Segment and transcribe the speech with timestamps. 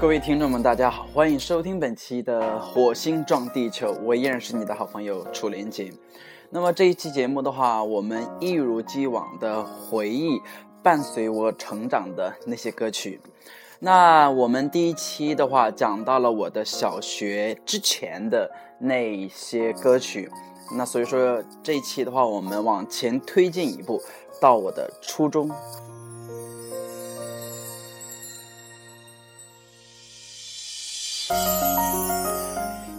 [0.00, 5.92] 各位听众们，大家好，欢迎收听本期的《火星撞地球》，我依然是你的好朋友楚连杰。
[6.48, 10.40] 那么这一期节目的话，我们一如既往的回忆
[10.82, 13.20] 伴随我成长的那些歌曲。
[13.78, 20.30] 那我们第一期的话讲到了我的小学之前的那些歌曲，
[20.78, 24.00] 那所以说这一期的话，我们往前推进一步，
[24.40, 25.50] 到我的初中。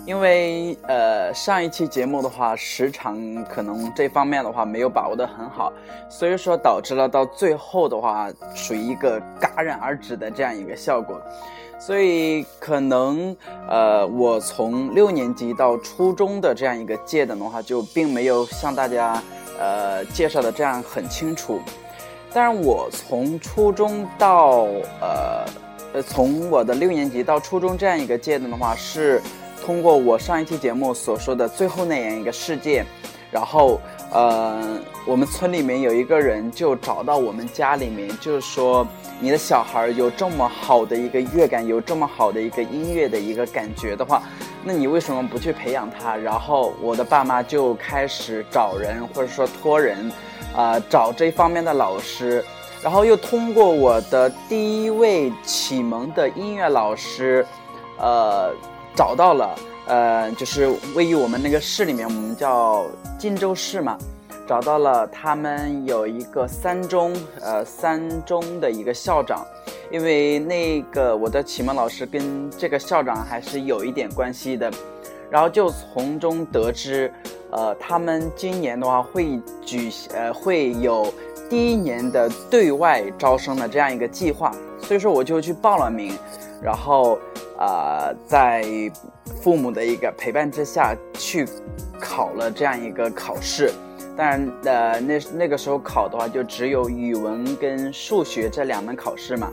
[0.05, 3.15] 因为呃上一期节目的话时长
[3.45, 5.71] 可能这方面的话没有把握的很好，
[6.09, 11.19] 所以说导致了到最后的话属于一个戛然而止的这样一个效果，
[11.79, 13.35] 所以可能
[13.69, 19.21] 呃我从六年级到初中的这样一个阶段的话就并没有向大家
[19.57, 21.61] 呃介绍的这样很清楚，
[22.33, 24.67] 但是我从初中到
[24.99, 25.45] 呃
[25.93, 29.21] 呃从我的六年级到初中这样一个阶段的话是。
[29.63, 32.83] 通过我上一期节目所说的最后那样一个事件，
[33.29, 33.79] 然后，
[34.11, 38.85] 呃，我们村里面有一个人就找到我们家里面，就是说
[39.19, 44.23] 你的小孩有这么好的一个乐感，有这么好的一个音乐的一个感觉的话，
[44.63, 46.15] 那你为什么不去培养他？
[46.15, 50.11] 然后我的爸妈就开始找人，或者说托人，
[50.55, 52.43] 啊，找这方面的老师，
[52.83, 57.45] 然后又通过我的第一位启蒙的音乐老师，
[57.97, 58.53] 呃。
[58.93, 59.55] 找到了，
[59.87, 62.85] 呃，就是位于我们那个市里面，我们叫
[63.17, 63.97] 荆州市嘛，
[64.45, 69.45] 找到了他们有一个三中，呃，三中的一个校长，
[69.89, 74.69] 因为那个我的启蒙老师跟这个校长还是有一点关系的，
[75.29, 77.11] 然后就从中得知，
[77.49, 81.11] 呃，他们今年的话会举，呃，会有
[81.51, 86.17] 第一年的对外招生的这样一个计划，所以说我就去报了名，
[86.63, 87.19] 然后。
[87.57, 88.65] 啊，在
[89.43, 91.47] 父母的一个陪伴之下去
[91.99, 93.71] 考了这样一个考试，
[94.17, 99.47] 当然，呃，那那个时候考的话就只有语文跟数学这两门考试嘛。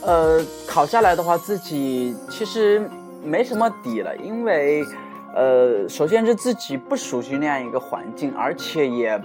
[0.00, 2.90] 呃，考下来的话，自己其实
[3.22, 4.84] 没什么底了，因为，
[5.32, 9.16] 呃，首先是自己不熟悉那样一个环境，而且也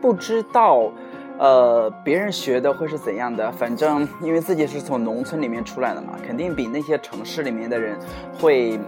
[0.00, 0.90] 不知道。
[1.38, 3.52] 呃，别人学的会是怎样的？
[3.52, 7.94] 反正因为自己是从农村里面出来的嘛，肯定比那些城市里面的人
[8.40, 8.80] 会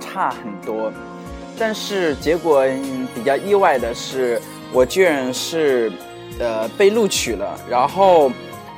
[0.00, 0.92] 差很多。
[1.56, 2.64] 但是结果
[3.14, 4.42] 比较意外的是，
[4.72, 5.92] 我居然是
[6.40, 7.56] 呃被录取了。
[7.70, 8.32] 然后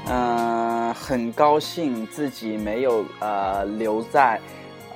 [0.06, 4.38] 嗯，很高兴自己没有呃留在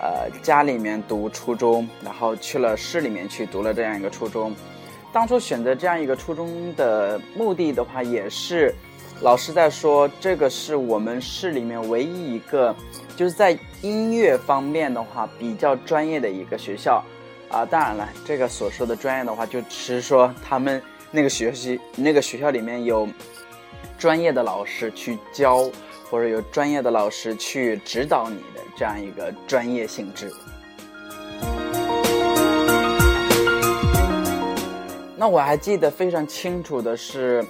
[0.02, 4.54] 呃家里面读初中，然后去了市里面去读了这样一个初中。
[5.12, 8.74] 当初选择这样一个初中的目的的话，也是
[9.22, 12.74] 老师在说，这个是我们市里面唯一一个，
[13.16, 17.02] 就是在音乐方面的话比较专业的一个学校
[17.48, 17.64] 啊。
[17.64, 20.80] 当然了，这个所说的专业的话，就是说他们
[21.10, 23.08] 那个学习那个学校里面有
[23.98, 25.68] 专业的老师去教，
[26.10, 30.30] 或者有专业的老师去指导你的这样一个专业性质。
[35.20, 37.44] 那我还记得非常清楚的是，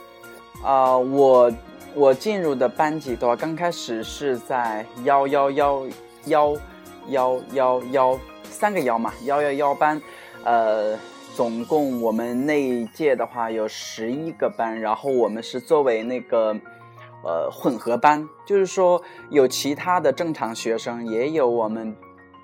[0.65, 1.53] 啊，我
[1.95, 5.87] 我进入的班级的话，刚开始是在幺幺幺
[6.25, 6.57] 幺
[7.09, 10.01] 幺幺幺三个幺嘛，幺幺幺班，
[10.45, 10.99] 呃，
[11.37, 16.57] 总共我们那一届的话有十一个班，然后我们是作为那个
[17.23, 21.95] 呃混合班，就是说有其他的正常学生，也有我们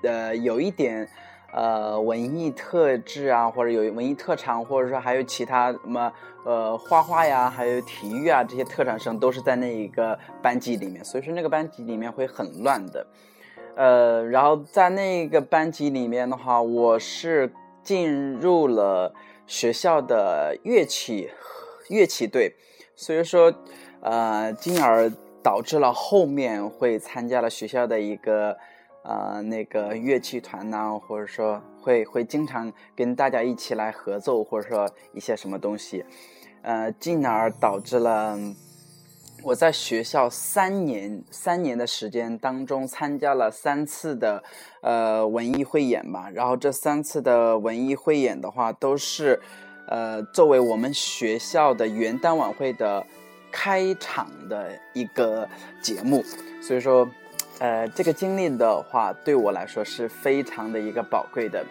[0.03, 1.09] 呃有一点。
[1.55, 6.11] 呃，文艺特质啊，或者有文艺特长，或者说还有其他什么
[6.43, 13.07] 呃画画呀，还有体育啊这些特长生，都是在那一个班级里面，所以说那个班级里面会很乱的。
[13.77, 19.13] 呃，然后在那个班级里面的话，我是进入了
[19.47, 21.29] 学校的乐器
[21.87, 22.53] 乐器队，
[22.97, 23.53] 所以说
[24.01, 25.09] 呃，进而
[25.41, 28.57] 导致了后面会参加了学校的一个。
[29.07, 36.03] 呃那个乐器团呐，或者说会会经常跟大家一起来合奏，或者说一些什么东西，
[36.63, 38.37] 呃，进而导致了。
[39.43, 44.43] 我在学校三年三年的时间当中，参加了三次的
[44.81, 46.27] 呃文艺汇演吧。
[46.33, 49.39] 然后这三次的文艺汇演的话，都是
[49.87, 53.05] 呃作为我们学校的元旦晚会的
[53.51, 55.47] 开场的一个
[55.79, 56.23] 节目。
[56.59, 57.07] 所以说，
[57.59, 61.65] 呃，这个经历的话，对我来说是非常的一个宝贵的。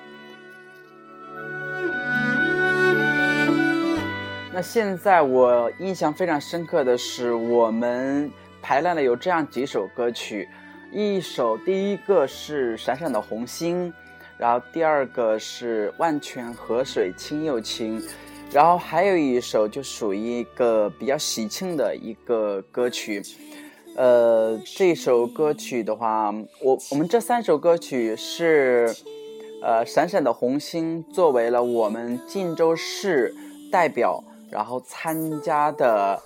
[4.52, 8.30] 那现在我印象非常深刻的是，我们
[8.62, 10.48] 排练了有这样几首歌曲，
[10.90, 13.90] 一首第一个是《闪闪的红星》，
[14.38, 18.00] 然后第二个是《万泉河水清又清》，
[18.52, 23.22] 然后还有一首就属于一个比较喜庆的一个歌曲。
[23.96, 28.94] 呃，这首歌曲的话，我我们这三首歌曲是，
[29.62, 33.34] 呃，《闪闪的红星》作为了我们晋州市
[33.70, 34.22] 代表。
[34.50, 36.22] 然后参加的，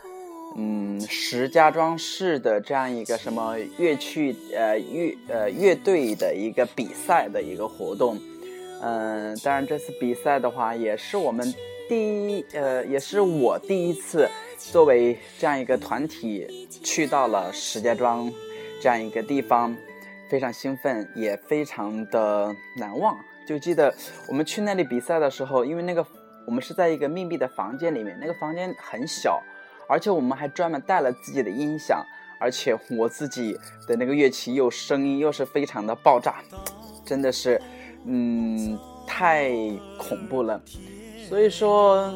[0.55, 8.19] 嗯，石家庄市的这样一个什么乐曲呃乐呃乐队的一个比赛的一个活动，
[8.82, 11.55] 嗯，当然这次比赛的话也是我们
[11.88, 18.31] 第一呃也是我第一次作为这样一个团体去到了石家庄
[18.81, 19.75] 这样一个地方，
[20.29, 23.17] 非常兴奋也非常的难忘。
[23.46, 23.94] 就记得
[24.29, 26.06] 我们去那里比赛的时候，因为那个。
[26.46, 29.38] 我们是在一个密闭的房间里面，那个房间很小，
[29.87, 32.02] 而且我们还专门带了自己的音响，
[32.41, 33.55] 而且我自己
[33.87, 36.37] 的那个乐器又声音又是非常的爆炸，
[37.05, 37.61] 真的是，
[38.06, 39.52] 嗯，太
[39.99, 40.58] 恐怖了。
[41.29, 42.11] 所以说，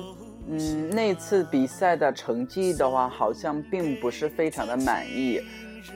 [0.48, 5.38] 嗯，那次比赛的成绩的话，好像并不是非常的满意，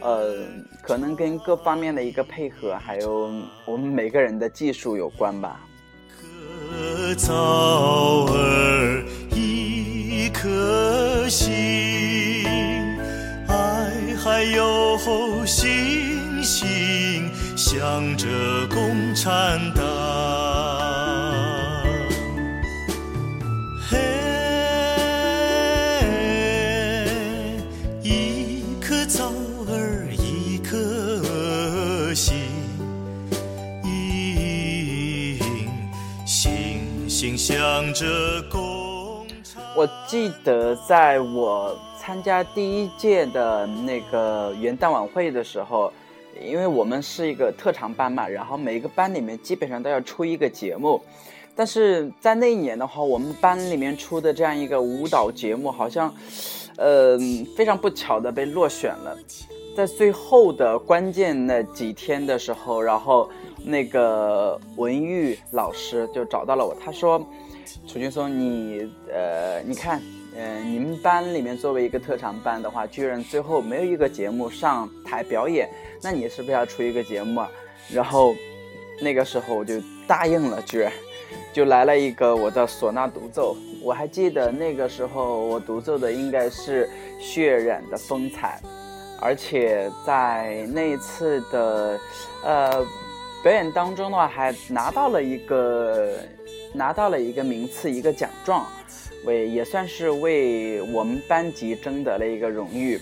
[0.01, 0.45] 呃，
[0.83, 3.33] 可能跟各方面的一个配合，还有
[3.65, 5.61] 我们每个人的技术有关吧。
[7.17, 12.45] 草儿一颗心，
[13.49, 14.99] 爱还有
[15.47, 18.27] 星星向着
[18.69, 20.56] 共产党。
[37.47, 39.25] 想着功
[39.77, 45.93] 我记得在我参加第一届的那个元旦晚会的时候，
[46.45, 51.01] 因为我们是一个特长班嘛，然后每一个班里面基本上都要出一个节目，
[51.55, 56.13] 但是在那一年的话，我们班里面出的这样一个舞蹈节目，好像，
[56.77, 57.17] 呃，
[57.57, 59.17] 非常不巧的被落选了。
[59.77, 63.31] 在最后的关键那几天的时候，然后
[63.65, 67.19] 那个文玉老师就找到了我，他说
[67.87, 70.01] ：“楚军松，你呃，你看，
[70.37, 75.69] 呃，你们班里面作为一个特长班的话，居然最后没有一个节目上台表演，
[76.03, 77.51] 那你是不是要出一个节目啊？”
[77.93, 78.35] 然后
[79.01, 79.75] 那个时候我就
[80.07, 80.93] 答应了，居然
[81.53, 83.57] 就来了一个我的唢呐独奏。
[83.83, 86.89] 我还记得那个时候我独奏的应该是
[87.23, 88.61] 《血染的风采》。
[89.19, 91.99] 而且在那一次的，
[92.45, 92.87] 呃，
[93.47, 96.19] 表演当中的话，还拿到了一个
[96.73, 98.67] 拿到了一个名次，一个奖状，
[99.25, 103.01] 为也算是为我们班级争得了一个荣誉。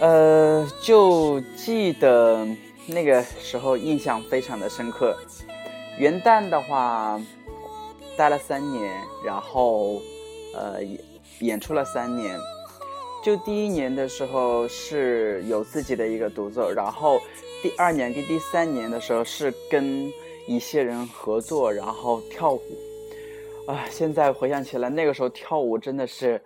[0.00, 2.48] 呃，就记得
[2.86, 5.14] 那个时候印象非常的深刻。
[5.98, 7.20] 元旦的话，
[8.16, 8.90] 待了三年，
[9.22, 10.00] 然后
[10.54, 10.98] 呃演
[11.40, 12.38] 演出了三年。
[13.22, 17.20] 就第一年的时候是有自己的一个独奏，然后
[17.66, 20.08] 第二年跟第三年的时候是跟
[20.46, 22.62] 一些人合作，然后跳舞。
[23.66, 26.40] 啊，现在回想起来，那个时候跳舞真的是，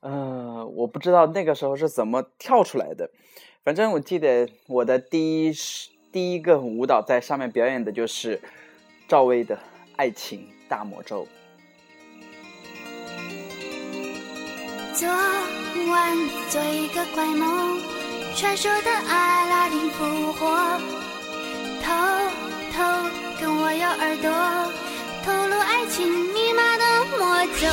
[0.00, 3.08] 呃，我不知道那个时候是怎么跳出来的。
[3.62, 5.52] 反正我记得我的第一
[6.10, 8.40] 第一个舞蹈在上面表演的就是
[9.06, 9.54] 赵薇的
[9.94, 11.24] 《爱情大魔咒》。
[14.92, 16.16] 昨晚
[16.50, 17.80] 做一个怪梦，
[18.38, 20.46] 传说的阿拉丁复活，
[21.82, 21.92] 偷
[22.72, 22.78] 偷
[23.40, 24.30] 跟我咬耳朵，
[25.24, 26.84] 透露爱情密码的
[27.18, 27.66] 魔咒。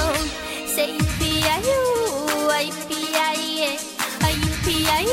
[0.65, 3.77] Say p i u i p i e
[4.22, 5.07] i p i u，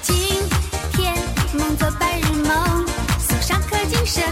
[0.00, 0.14] 今
[0.94, 1.14] 天
[1.58, 2.86] 梦做白日梦，
[3.18, 4.24] 送上颗精神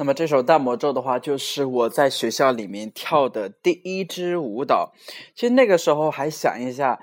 [0.00, 4.94] 那么这首《大魔咒》的话，就是我在学校里面跳的第一支舞蹈。
[5.34, 6.98] 其实那个时候还想一下，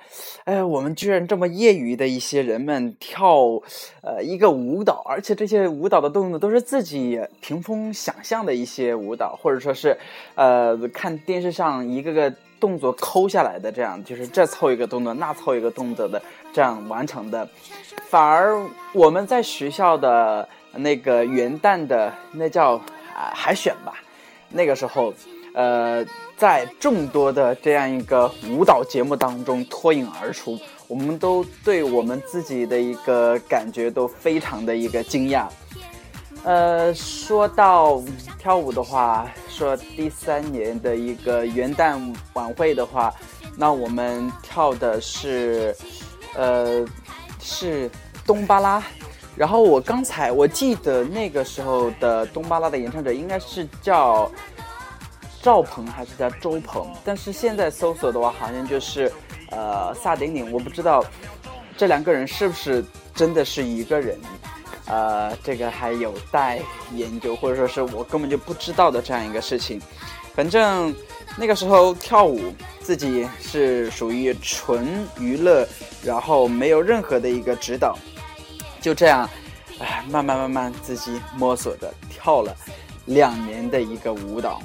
[0.45, 3.61] 哎，我们居然这么业余的一些人们跳，
[4.01, 9.95] 呃，一个舞蹈，而且这些舞蹈的动作都是自己凭空想象的一些舞蹈，或者说是，
[10.33, 16.19] 呃，看电视上一个个动作抠下来的，这样就是这凑一个动作，那凑一个动作的
[16.51, 17.47] 这样完成的。
[18.09, 18.59] 反而
[18.93, 20.49] 我们在学校的。
[20.77, 22.75] 那个元旦的那叫
[23.15, 23.93] 啊海选吧，
[24.49, 25.13] 那个时候，
[25.53, 26.05] 呃，
[26.37, 35.47] 在众多的这样一个舞蹈节目当中脱颖而出，我们都对我们自己的一个感觉都非常的一个惊讶。
[36.43, 38.01] 呃，说到
[38.39, 41.99] 跳舞的话，说第三年的一个元旦
[42.33, 43.13] 晚会的话，
[43.57, 45.75] 那我们跳的是，
[46.35, 46.85] 呃，
[47.41, 47.89] 是
[48.25, 48.81] 东巴拉。
[49.37, 54.29] 然后我刚才我记得那个时候的东巴拉的演唱者应该是叫
[55.43, 59.11] 赵鹏还是叫周鹏，但是现在搜索的话好像就是
[59.51, 61.05] 呃萨顶顶，我不知道
[61.77, 64.19] 这两个人是不是真的是一个人，
[64.87, 66.59] 呃，这个还有待
[66.93, 69.79] 研究，或者说是我根本就不知道的这样一个事情。
[70.33, 70.93] 反正
[71.37, 72.41] 那个时候跳舞
[72.81, 75.67] 自己是属于纯娱乐，
[76.03, 77.95] 然后没有任何的一个指导。
[78.81, 79.29] 就这样，
[79.79, 82.55] 哎，慢慢慢慢自己摸索着跳了
[83.05, 84.61] 两年的一个舞蹈。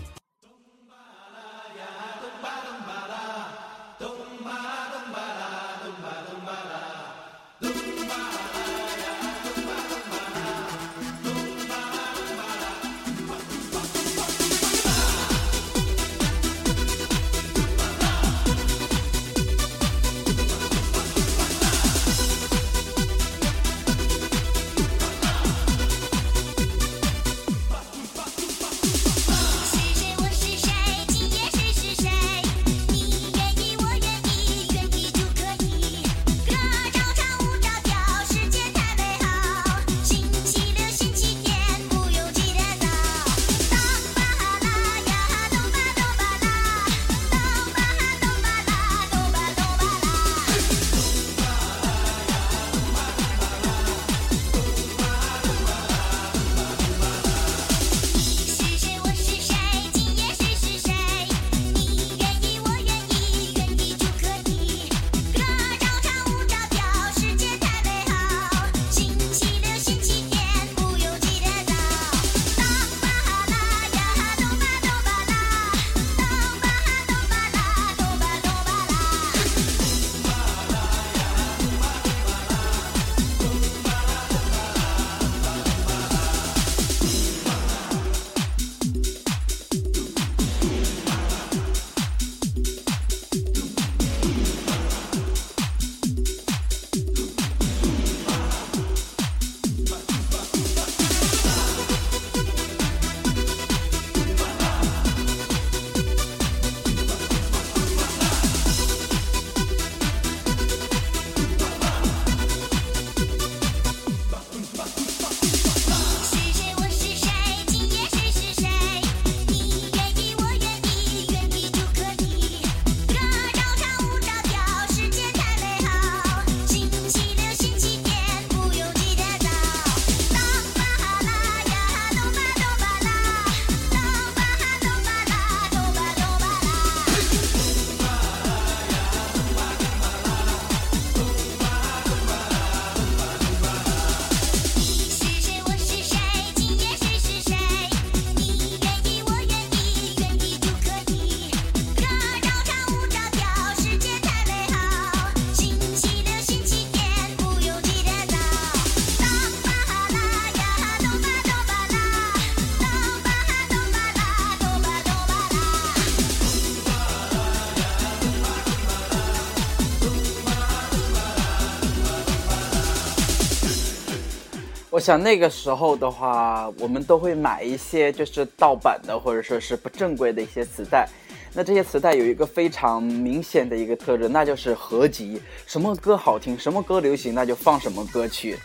[175.03, 181.09] 想那个时候的话，我们都会买一些就是盗版的或者说是不正规的一些磁带。
[181.53, 188.57] 那这些磁带有一个非常明显的一个特征，那就是合集，什么歌好听，什么歌流行，那就放什么歌曲。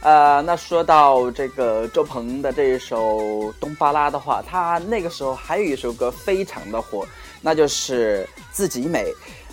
[0.00, 3.18] 呃，那说到这个周鹏的这一首
[3.58, 7.06] 《东巴拉》的话，他那个时候还有一首歌非常的火，
[7.40, 9.04] 那就是《自己美》。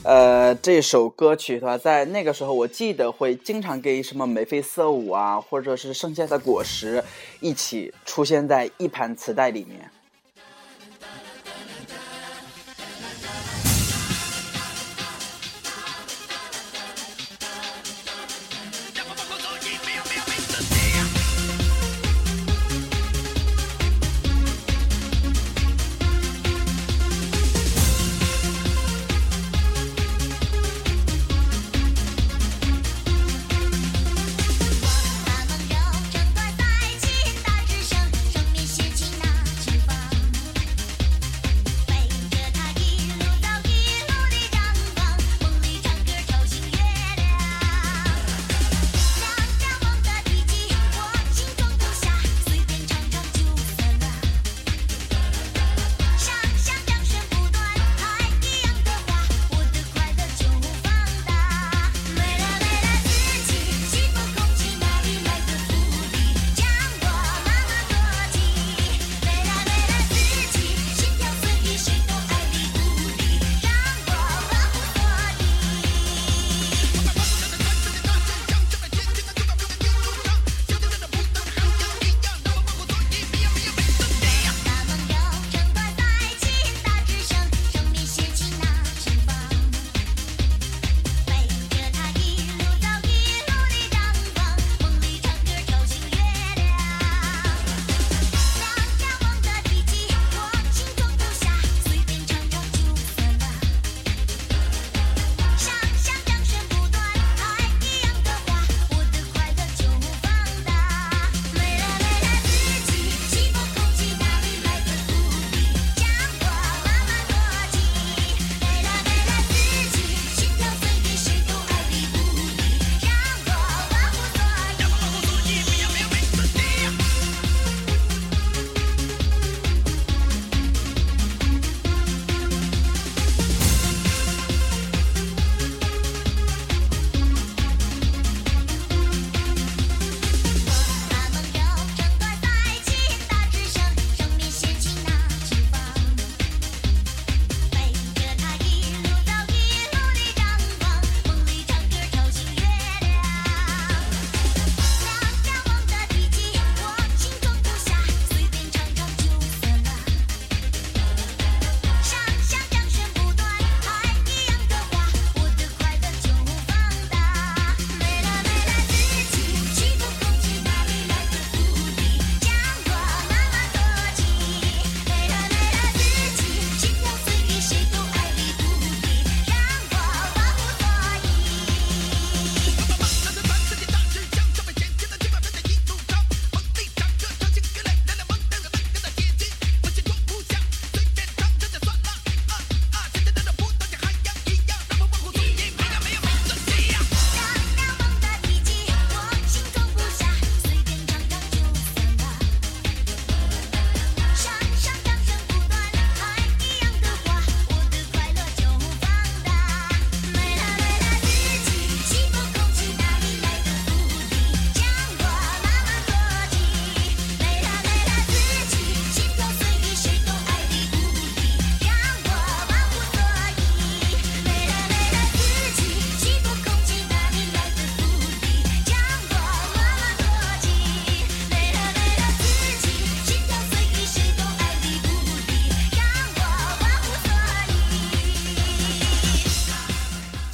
[0.03, 7.01] 呃这首歌曲的话在那个时候我记得会经常给什么眉飞色舞啊或者是盛夏的果实
[7.39, 9.92] 一起出现在一盘磁带里面。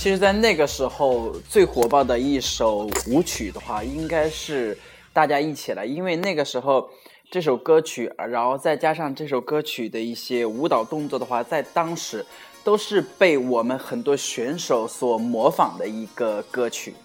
[0.09, 4.75] 其实在那个时候最火爆的一首舞曲的话应该是
[5.13, 6.89] 大家一起来因为那个时候
[7.29, 12.25] 这首歌曲然后再加上这首歌曲的一些舞蹈动作的话在当时
[12.63, 16.95] 都是被我们很多选手所模仿的一个歌曲。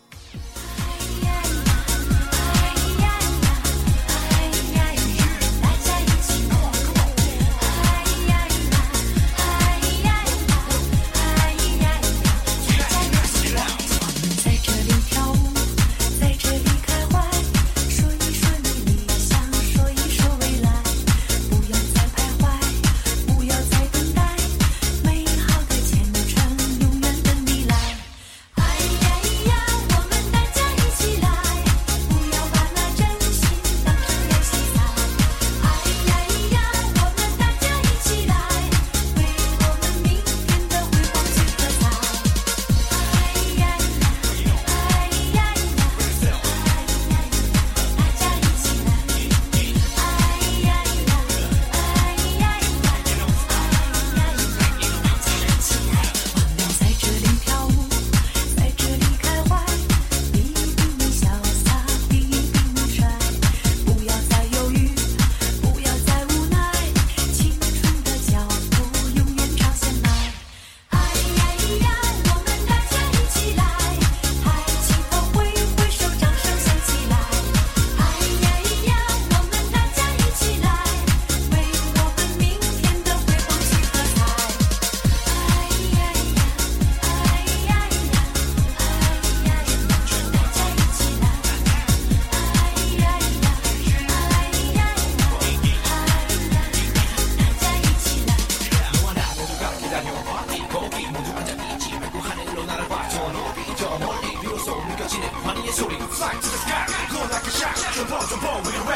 [106.14, 107.74] Fly to the sky, going like a shot.
[107.92, 108.93] Jump, ball's a ball with a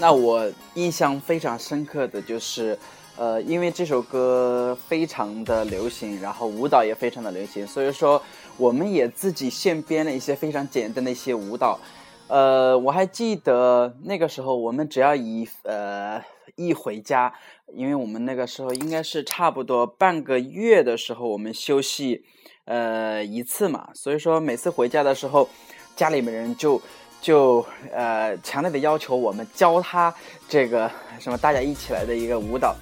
[0.00, 2.78] 那我印象非常深刻的就是，
[3.16, 8.22] 呃，因为这首歌非常的流行，然后舞蹈也非常的流行，所以说
[8.56, 11.80] 我们也自己现编了一些非常简单的一些舞蹈。
[12.28, 16.22] 呃，我还记得那个时候，我们只要一呃
[16.54, 17.34] 一回家，
[17.74, 22.22] 因为我们那个时候应该是差不多半个月的时候，我们休息
[22.66, 25.48] 呃一次嘛，所以说每次回家的时候，
[25.96, 26.80] 家里面人就
[27.20, 30.14] 就呃强烈的要求我们教他
[30.48, 32.74] 这个什么大家一起来的一个舞蹈，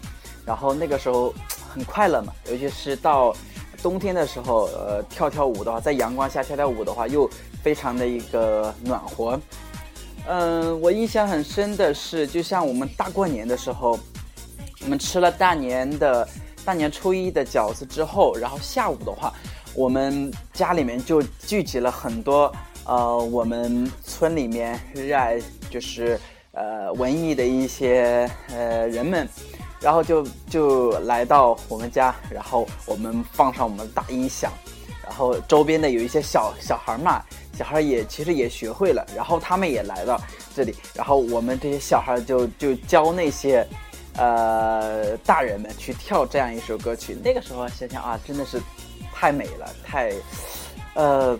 [0.44, 1.34] 然后那个时候
[1.72, 3.34] 很快乐嘛，尤其是到
[3.82, 7.28] 冬天的时候，呃跳跳舞的话，在阳光下跳跳舞的话又。
[7.62, 9.40] 非常的一个暖和，
[10.28, 13.98] 嗯，我印象很深的是，就像我们大过年的时候，
[14.82, 16.28] 我们吃了大年的
[16.64, 19.34] 大年初一的饺子之后，然后下午的话，
[19.74, 22.54] 我们家里面就聚集了很多
[22.86, 26.18] 呃，我们村里面热爱就是
[26.52, 29.28] 呃文艺的一些呃人们，
[29.80, 34.52] 然后就就来到我们家，然后我们放上我们的大音响，
[35.04, 37.22] 然后周边的有一些小小孩嘛。
[37.56, 40.20] 小孩也其实也学会了，然后他们也来到
[40.54, 43.66] 这里，然后我们这些小孩就就教那些，
[44.18, 47.16] 呃，大人们去跳这样一首歌曲。
[47.24, 48.60] 那个时候想想啊，真的是
[49.10, 50.12] 太美了，太，
[50.92, 51.38] 呃，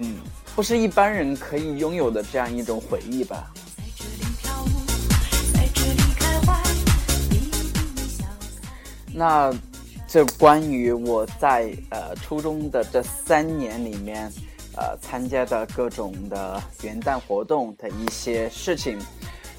[0.56, 3.52] 不是一般人可以拥有的这样一种回忆吧。
[9.14, 9.52] 那
[10.08, 14.32] 这关于我在呃初中的这三年里面。
[14.78, 18.98] 呃，参加的各种的元旦活动的一些事情。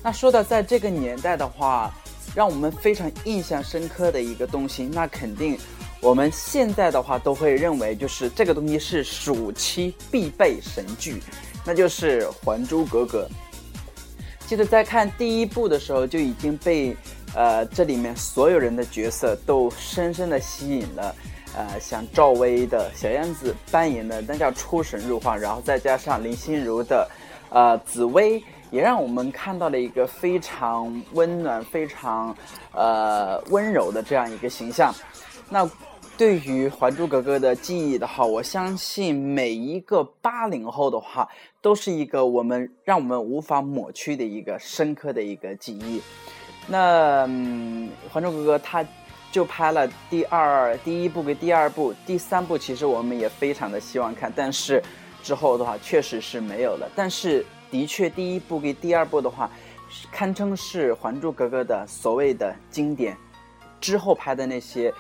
[0.04, 1.92] 那说的在这个年代的话，
[2.36, 5.58] 让我们非常印象深刻的一个东西，那肯定
[6.00, 11.22] 我们现在的话都会认为，就是这个东西是暑期必备神剧，
[11.66, 13.28] 那就是《还珠格格》。
[14.48, 16.96] 记得在看第一部的时候，就已经被
[17.36, 21.16] 呃这里面所有人的角色都深深的吸引了。
[21.56, 27.10] 呃，像赵薇的小燕子扮演的那叫出神入化，然后再加上林心如的，
[27.50, 32.36] 呃，紫薇，也让我们看到了一个非常温暖、非常
[32.74, 34.94] 呃温柔的这样一个形象。
[35.50, 35.68] 那
[36.18, 41.30] 对于《还珠格格》的记忆的话，我相信每一个八零后的话，
[41.62, 46.02] 都是一个我们让我们无法抹去的一个深刻的一个记忆。
[46.68, 47.28] 那
[48.12, 48.84] 《还珠格格》它。
[49.30, 54.82] 就拍了第二、第一部跟第二部，第三部其实我们也非常的希望看，但是
[55.22, 56.90] 之后的话确实是没有了。
[56.96, 59.52] 但是的确，第一部跟第二部的话，
[60.14, 63.16] 堪称是《还珠格格》的所谓的经典。
[63.82, 64.90] 之后拍的那些《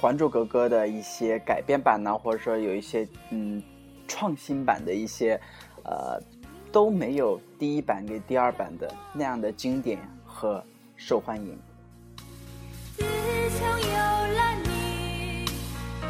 [0.00, 3.62] 还珠格格》的一些改编版呢，或者说有一些嗯
[4.08, 5.38] 创新版的一些，
[5.84, 6.18] 呃，
[6.72, 10.64] 都没有第一版跟第二版的那样的经典和
[10.96, 11.58] 受欢迎。
[12.96, 15.44] 自从有了你，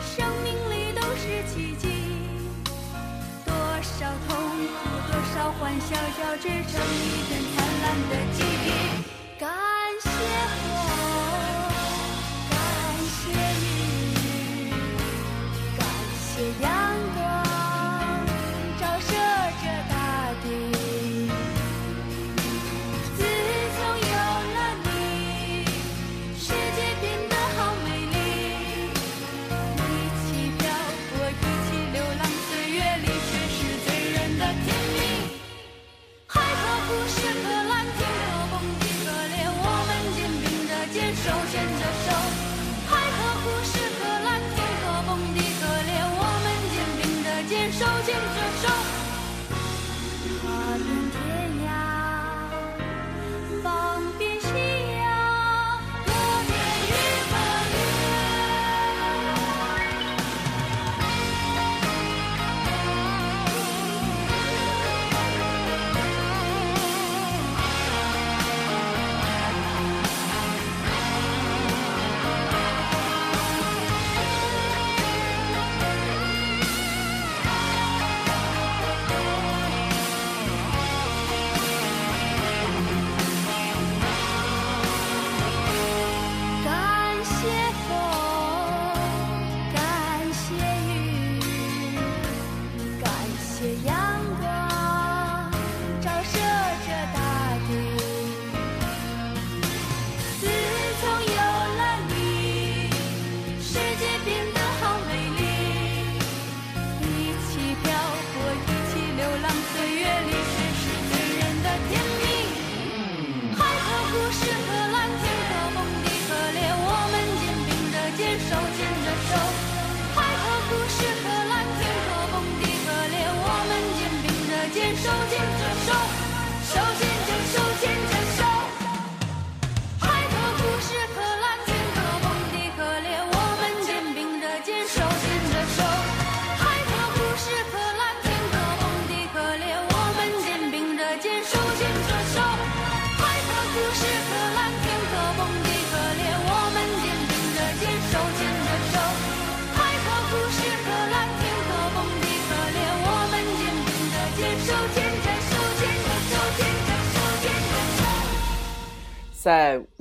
[0.01, 1.89] 生命里都是奇迹，
[3.45, 4.79] 多少痛苦，
[5.11, 8.50] 多少欢笑交织成一片灿烂的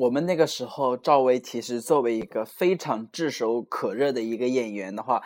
[0.10, 5.22] 我们那个时候赵薇其实作为一个非常炙手可热的一个演员的话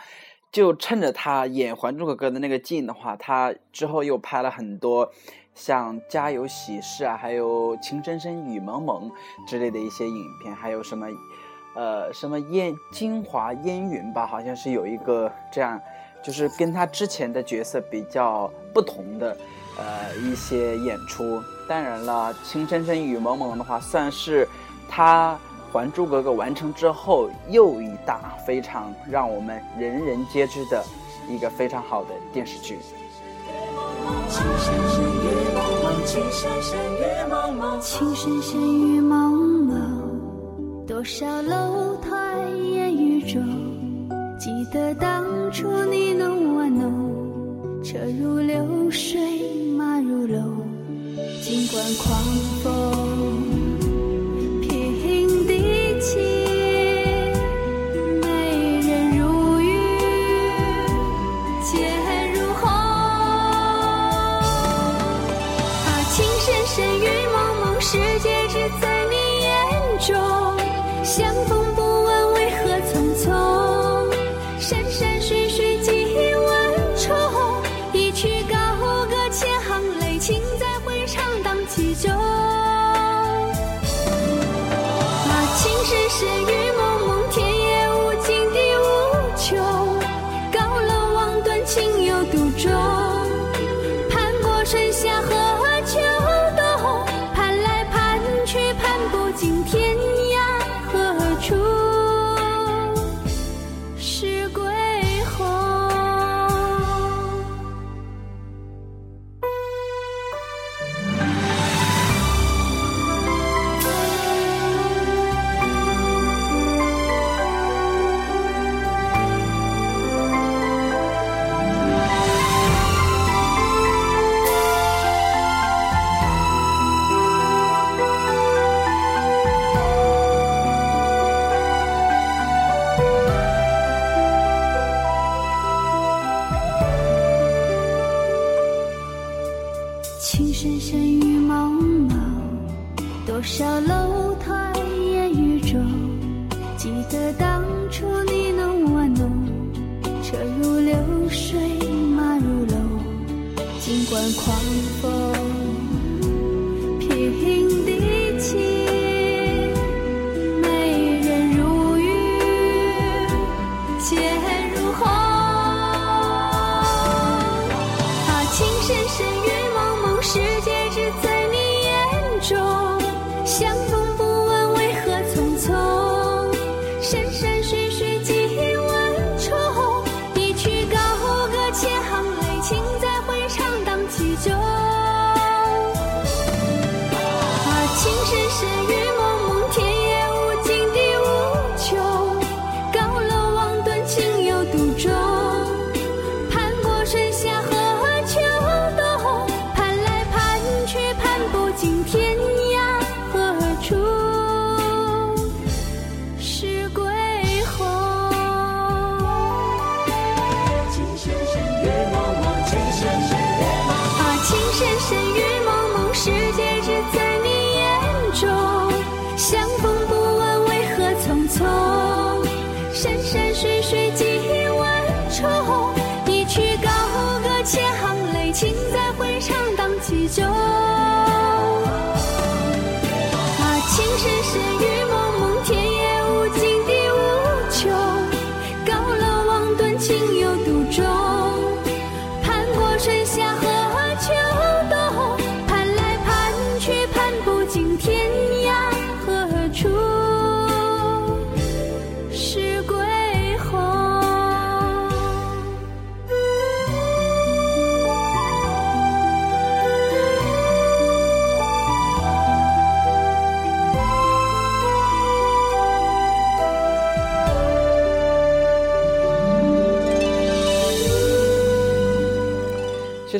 [0.52, 5.10] 就趁着她演还珠格格的那个劲的话她之后又拍了很多
[5.54, 9.10] 像家有喜事啊还有情深深雨蒙蒙
[9.48, 11.06] 之类的一些影片还有什么
[11.74, 15.80] 呃什么烟京华烟云吧好像是有一个这样
[16.22, 19.34] 就是跟她之前的角色比较不同的
[19.78, 21.42] 呃一些演出。
[21.66, 24.46] 当然了情深深雨蒙蒙的话算是
[24.96, 25.36] 他
[25.72, 30.84] 《还珠格格》完成之后，又一大非常让我们人人皆知的
[31.28, 32.78] 一个非常好的电视剧。
[37.82, 39.28] 情深深雨蒙
[39.66, 42.38] 蒙，多少楼台
[42.70, 43.42] 烟雨中，
[44.38, 49.18] 记得当初你侬我侬，车如流水
[49.76, 50.64] 马如龙，
[51.42, 52.22] 尽管狂
[52.62, 52.93] 风。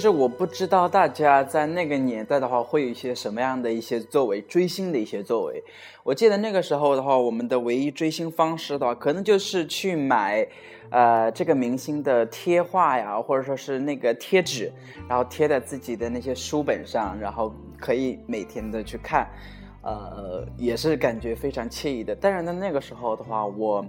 [0.05, 5.65] 是我不知道大家在那个年代的话，会有一些什么样的一些作为，追星的一些作为。
[6.03, 10.47] 我记得那个时候的话，我们的唯一追星方式的话，可能就是去买，
[10.91, 14.71] 呃，这个明星的贴画呀，或者说是那个贴纸，
[15.09, 19.27] 然后贴在自己的那些书本上，然后可以每天的去看，
[19.81, 22.15] 呃，也是感觉非常惬意的。
[22.15, 23.83] 但是呢，那个时候的话，我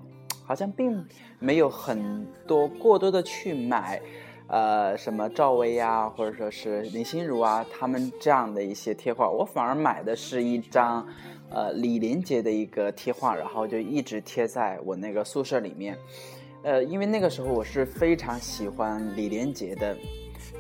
[0.46, 1.06] 好像并
[1.40, 4.02] 没有很多过多的去买。
[4.48, 11.04] 呃，什么赵薇呀，或者说是林心如啊，他们这样的一些贴画，我反而买的是一张，
[11.50, 15.98] 呃，李连杰的一个贴画，然后就一直贴在我那个宿舍里面。
[16.62, 19.98] 呃，因为那个时候我是非常喜欢李连杰的。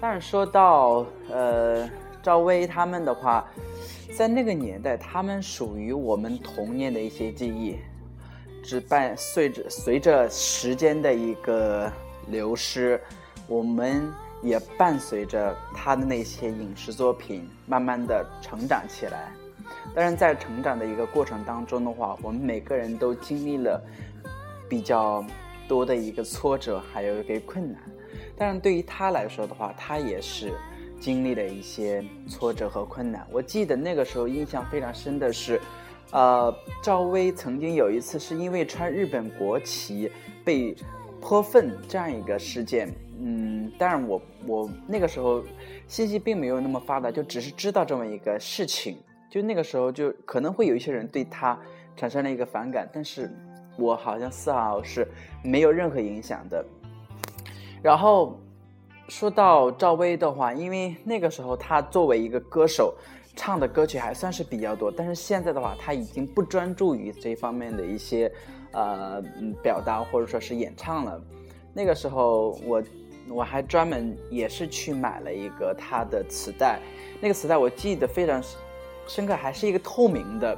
[0.02, 1.88] 但是说到呃
[2.24, 3.48] 赵薇他们的话，
[4.18, 7.78] 在那个年代，他们属于我们童年的一些记忆，
[8.64, 11.92] 只伴随着随着时间的一个
[12.30, 13.00] 流失。
[13.48, 19.32] 我们也伴随着他的那些影视作品，慢慢的成长起来。
[19.96, 23.82] 当然，在成长的一个过程当中的话，我们每个人都经历了
[24.70, 25.26] 比较
[25.68, 27.82] 多的一个挫折，还有一个困难。
[28.38, 30.54] 但是，对于他来说的话，他也是
[31.00, 33.26] 经历了一些挫折和困难。
[33.32, 35.60] 我记得那个时候印象非常深的是，
[36.12, 40.12] 呃，赵薇曾经有一次是因为穿日本国旗
[40.44, 40.76] 被
[41.20, 42.90] 泼粪这样一个事件。
[43.18, 45.42] 嗯，当然我我那个时候
[45.88, 48.98] 信息并没有那么发达，就只是知道这么一个事情。
[49.30, 51.60] 就那个时候就可能会有一些人对他
[51.98, 53.30] 产生了一个反感，但是
[53.78, 55.08] 我好像丝毫是
[55.44, 56.66] 没有任何影响的。
[57.82, 58.40] 然后
[59.10, 62.96] 说到赵薇的话，因为那个时候她作为一个歌手，
[63.36, 68.32] 唱的歌曲还算是比较多，但是现在的话，她已经不专注于这方面的一些
[68.72, 69.22] 呃
[69.62, 71.22] 表达或者说是演唱了。
[71.74, 72.84] 那个时候我。
[73.28, 76.80] 我还专门也是去买了一个他的磁带，
[77.20, 78.42] 那个磁带我记得非常
[79.08, 80.58] 深刻，还是一个透明的，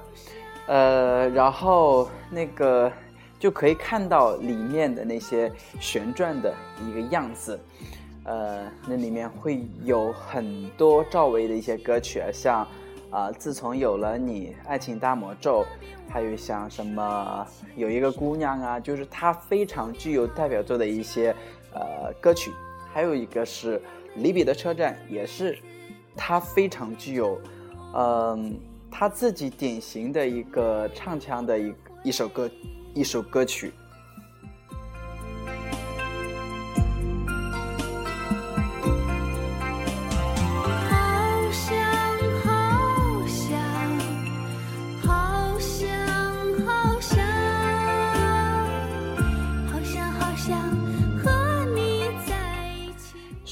[0.67, 2.91] 呃，然后那个
[3.39, 5.49] 就可以看到里面的那些
[5.79, 6.53] 旋转的
[6.85, 7.57] 一个样子，
[8.25, 12.67] 呃，那里面会有很多赵薇的一些歌曲啊，像
[13.09, 15.65] 啊，自从有了你，爱情大魔咒，
[16.09, 17.47] 还有像什么
[17.77, 21.33] 有一个姑娘啊，就是它非常具有代表作的一些。
[21.79, 22.51] 呃，歌曲，
[22.93, 23.77] 还有一个是
[24.15, 25.57] 《离别的车站》，也是
[26.15, 27.39] 他非常具有，
[27.95, 28.57] 嗯，
[28.89, 31.73] 他自己典型的一个唱腔的一
[32.05, 32.49] 一首歌，
[32.93, 33.71] 一首歌曲。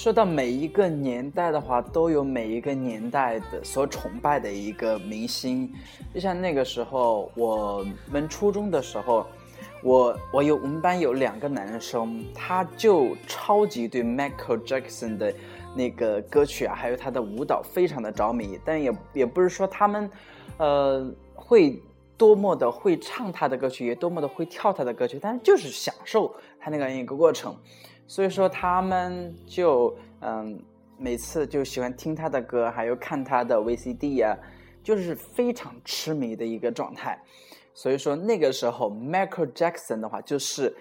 [0.05, 5.73] 说到每一个年代的话，都有每一个年代的所崇拜的一个明星。
[6.13, 9.25] 就像那个时候，我们初中的时候，
[9.81, 15.33] 我我有我们班有两个男生，他就超级对 Michael Jackson 的
[15.75, 18.59] 那个歌曲啊，还有他的舞蹈非常的着迷。
[18.63, 20.11] 但也也不是说他们，
[20.57, 21.81] 呃，会
[22.15, 27.57] 多么的会唱他的歌曲，也多么的会跳他的歌曲，但是就是享受他那个一个过程。
[28.07, 30.59] 所以说，他们就嗯，
[30.97, 34.37] 每次就喜欢听他的歌，还有看他的 VCD 呀，
[34.83, 37.19] 就是非常痴迷的一个状态。
[37.73, 40.73] 所以说，那个时候 Michael Jackson 的话，就是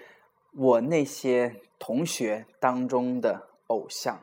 [0.55, 4.17] 我那些同学当中的偶像。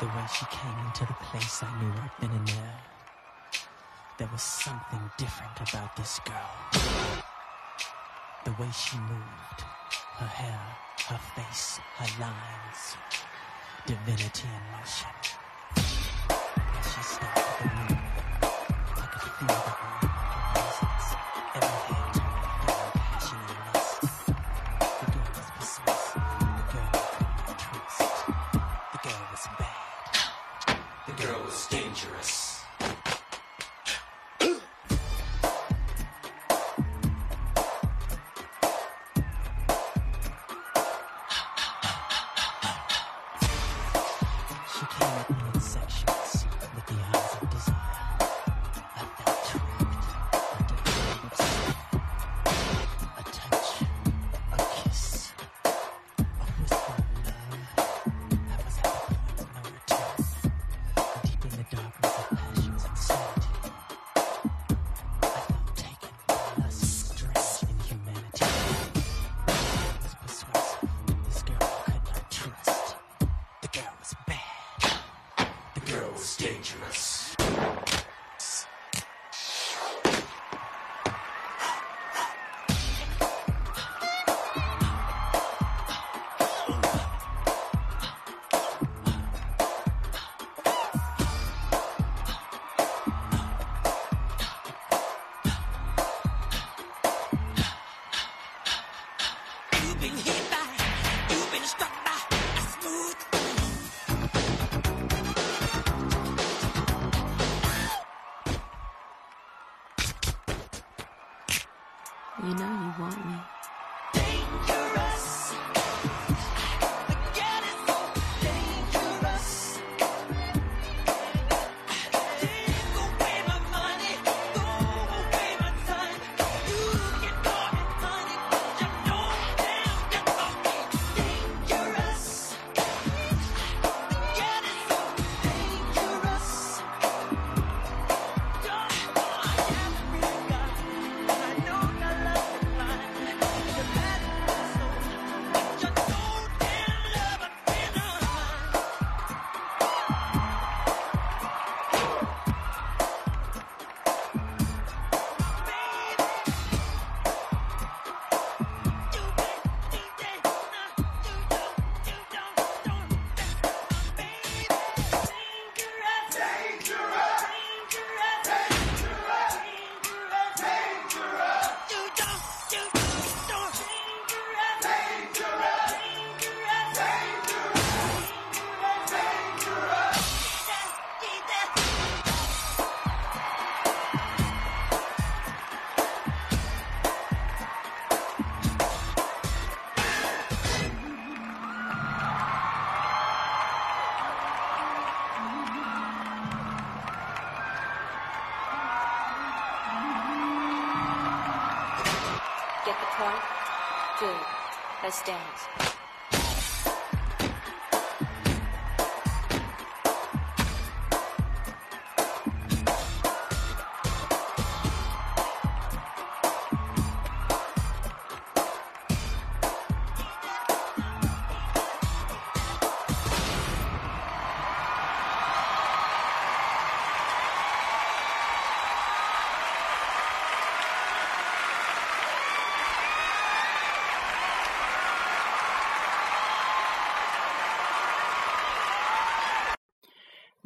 [0.00, 2.80] The way she came into the place, I knew right then and there.
[4.16, 6.82] There was something different about this girl.
[8.44, 9.60] The way she moved,
[10.18, 10.60] her hair,
[11.08, 12.96] her face, her lines,
[13.86, 15.10] divinity in motion.
[16.68, 17.02] When she
[17.64, 17.98] room,
[18.94, 20.17] I could feel the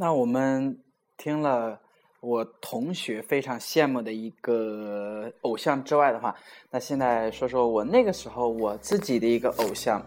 [0.03, 0.77] 那我们
[1.17, 1.79] 听了
[2.19, 6.35] 我同学非常羡慕的一个偶像之外的话，
[6.73, 10.05] 那现在说说我那个时候我自己的一个偶像。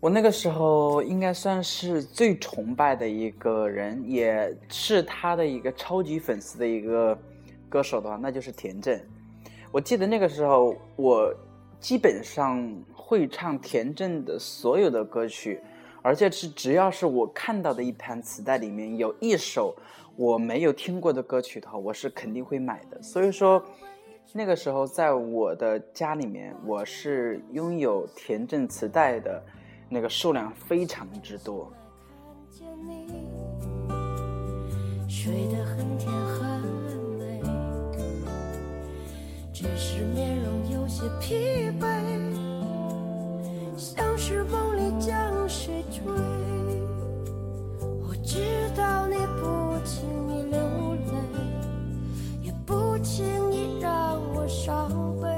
[0.00, 7.16] 我那个时候应该算是最崇拜的一个人，也是他的一个超级粉丝的一个
[7.68, 9.00] 歌手的话，那就是田震。
[9.70, 11.32] 我记得那个时候，我
[11.78, 12.60] 基本上
[12.92, 15.60] 会唱田震的所有的歌曲。
[16.06, 19.74] 而且是只要是我看到的一盘磁带里面有一首
[20.14, 23.02] 我没有听过的歌曲的话，我是肯定会买的。
[23.02, 23.60] 所以说，
[24.32, 29.42] 那个时候在我的家里面，我是拥有田震磁带的
[29.88, 31.68] 那个数量非常之多。
[35.08, 36.60] 睡得很甜很
[37.18, 37.42] 美，
[39.52, 42.25] 只是面容有些疲惫，
[43.76, 46.02] 像是梦里将谁追。
[48.00, 48.40] 我知
[48.74, 50.58] 道你不轻易流
[50.94, 51.12] 泪，
[52.42, 54.88] 也不轻易让我伤
[55.20, 55.28] 悲。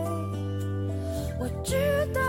[1.40, 1.74] 我知
[2.14, 2.20] 道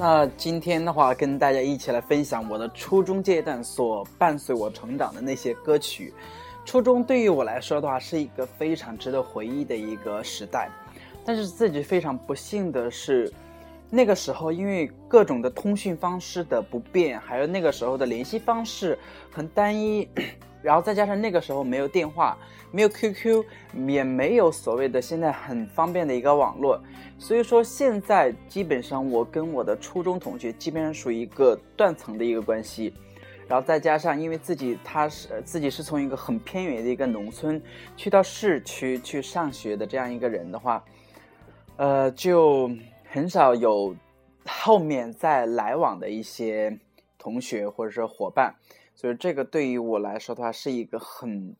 [0.00, 6.14] 那今天的话，跟大家一起来分享我的初中阶段所伴随我成长的那些歌曲。
[6.64, 10.70] 初中对于我来说的话，是一个非常值得回忆的一个时代。
[11.24, 13.28] 但是自己非常不幸的是，
[13.90, 18.96] 那个时候因为各种的通讯方式的不便，还有那个时候的联系方式
[19.32, 20.08] 很单一，
[20.62, 22.36] 然后再加上那个时候没有电话，
[22.70, 23.44] 没有 QQ，
[23.86, 26.80] 也没有所谓的现在很方便的一个网络，
[27.18, 32.92] 所以说现在基本上我跟我的初中同学基本上属于一个断层的一个关系。
[33.46, 37.58] 然后再加上，因为自己他是自己是从一个很偏远的一个农村
[37.96, 40.84] 去到市区去上学的这样一个人的话，
[41.76, 42.70] 呃，就
[43.08, 43.96] 很少有
[44.44, 46.78] 后面再来往的一些
[47.16, 48.54] 同学或者是伙伴，
[48.98, 51.54] 所以这个对于我来说的话是一个很，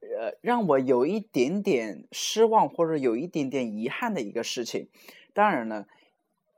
[0.00, 4.88] 呃，让我有一点点失望或者有一点点遗憾的一个事情。
[5.34, 5.86] 当然了，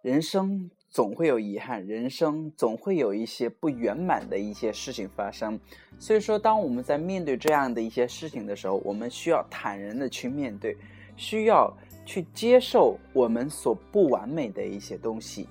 [0.02, 5.58] 人生总会有遗憾，人生总会有一些不圆满的一些事情发生。
[5.98, 10.76] 所以说，当我们在面对这样的一些事情的时候，我们需要坦然的去面对，
[11.16, 11.76] 需要
[12.06, 15.48] 去接受我们所不完美的一些东西。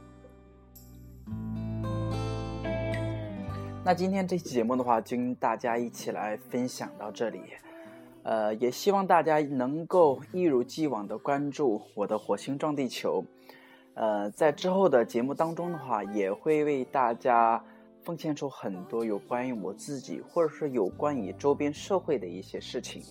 [3.85, 7.41] 那今天这期节目的话，就跟大家一起来分享到这里。
[8.23, 13.23] 呃，也希望大家能够一如既往的关注我的火星撞地球。
[13.95, 17.63] 呃，在之后的节目当中的话，也会为大家
[18.03, 23.01] 奉献出很多有关于我自己，或者是有关于周边社会的一些事情。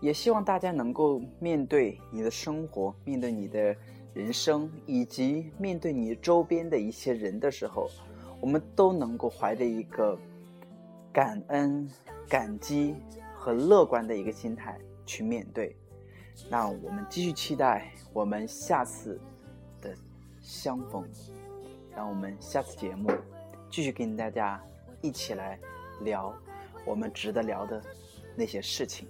[0.00, 3.74] 也希望大家能够面对你的生活，面对你的
[4.14, 7.88] 人生，以及面对你周边的一些人的时候，
[8.40, 10.18] 我们都能够怀着一个
[11.12, 11.88] 感恩、
[12.28, 12.94] 感激
[13.34, 15.76] 和乐观的一个心态去面对。
[16.50, 19.18] 那我们继续期待我们下次
[19.80, 19.94] 的
[20.40, 21.02] 相逢，
[21.94, 23.10] 让我们下次节目
[23.70, 24.62] 继续跟大家
[25.00, 25.58] 一起来
[26.02, 26.34] 聊
[26.84, 27.82] 我们值得聊的
[28.36, 29.08] 那些事情。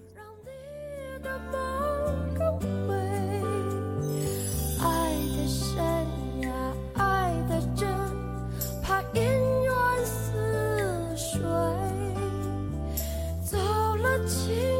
[9.17, 9.23] 姻
[9.63, 9.73] 缘
[10.05, 11.41] 似水，
[13.43, 13.57] 走
[13.97, 14.76] 了七。